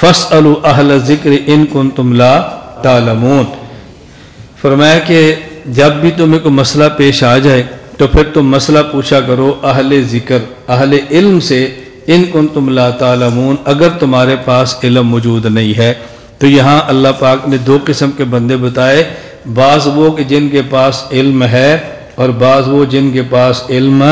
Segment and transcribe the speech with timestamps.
[0.00, 0.32] فص
[0.64, 2.40] اہل ذکر ان کن تم لا
[2.82, 3.44] تعلمون۔
[4.62, 5.34] فرمایا کہ
[5.66, 7.62] جب بھی تمہیں کوئی مسئلہ پیش آ جائے
[7.96, 11.74] تو پھر تم مسئلہ پوچھا کرو اہل ذکر، اہل علم سے
[12.06, 15.94] ان کن تم لا تعلمون، اگر تمہارے پاس علم موجود نہیں ہے۔
[16.38, 19.04] تو یہاں اللہ پاک نے دو قسم کے بندے بتائے۔
[19.54, 21.78] بعض وہ کہ جن کے پاس علم ہے
[22.14, 24.04] اور بعض وہ جن کے پاس علم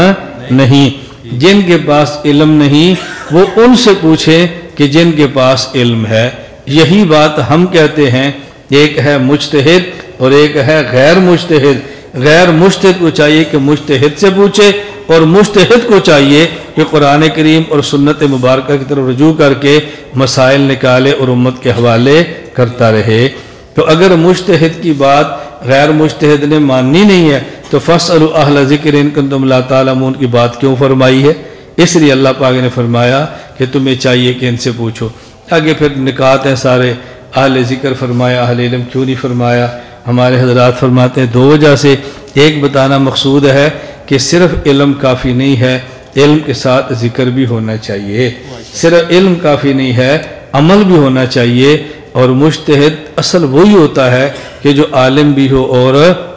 [0.51, 0.91] نہیں۔
[1.33, 2.95] جن کے پاس علم نہیں،
[3.35, 4.47] وہ ان سے پوچھے
[4.79, 6.31] کہ جن کے پاس علم ہے،
[6.67, 8.31] یہی بات ہم کہتے ہیں،
[8.71, 9.83] ایک ہے مجتہد
[10.19, 11.79] اور ایک ہے غیر مجتہد۔
[12.15, 14.71] غیر مجتہد کو چاہیے کہ مجتہد سے پوچھے
[15.07, 19.79] اور مجتہد کو چاہیے کہ قرآن کریم اور سنت مبارکہ کی طرف رجوع کر کے
[20.15, 22.23] مسائل نکالے اور امت کے حوالے
[22.53, 23.29] کرتا رہے۔
[23.75, 25.27] تو اگر مجتہد کی بات
[25.65, 29.95] غیر مجتہد نے ماننی نہیں ہے، تو فصل اہل ذکر ان کن تم اللہ تعالیٰ
[30.19, 31.33] کی بات کیوں فرمائی ہے؟
[31.77, 33.27] اس لیے اللہ پاک نے فرمایا
[33.59, 35.09] کہ تمہیں چاہیے کہ ان سے پوچھو۔
[35.51, 36.93] آگے پھر نکات ہیں سارے۔
[37.37, 41.95] اہل ذکر فرمایا، اہل علم کیوں نہیں فرمایا؟ ہمارے حضرات فرماتے ہیں، دو وجہ سے۔
[42.35, 43.71] ایک بتانا مقصود ہے
[44.07, 45.79] کہ صرف علم کافی نہیں ہے،
[46.17, 48.31] علم کے ساتھ ذکر بھی ہونا چاہیے۔
[48.75, 50.19] صرف علم کافی نہیں ہے،
[50.53, 54.31] عمل بھی ہونا چاہیے۔ اور مشتحد اصل وہی ہوتا ہے
[54.63, 55.95] کہ جو عالم بھی ہو اور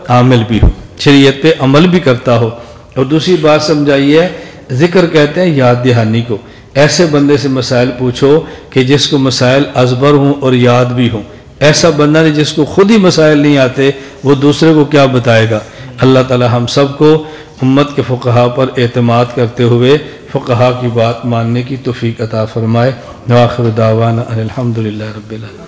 [0.07, 2.49] عامل بھی ہو۔ شریعت پہ عمل بھی کرتا ہو۔
[2.95, 4.27] اور دوسری بات سمجھائیے،
[4.71, 6.37] ذکر کہتے ہیں یاد دہانی کو۔
[6.73, 11.23] ایسے بندے سے مسائل پوچھو کہ جس کو مسائل ازبر ہوں اور یاد بھی ہوں۔
[11.59, 13.91] ایسا بندہ نہیں جس کو خود ہی مسائل نہیں آتے،
[14.23, 15.59] وہ دوسرے کو کیا بتائے گا؟
[16.01, 17.23] اللہ تعالی ہم سب کو
[17.61, 19.97] امت کے فقہا پر اعتماد کرتے ہوئے
[20.31, 22.91] فقہا کی بات ماننے کی توفیق عطا فرمائے۔
[23.29, 25.61] نواخر دعوانا الحمد للہ رب العالمین۔